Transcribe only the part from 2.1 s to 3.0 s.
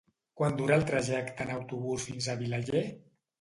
a Vilaller?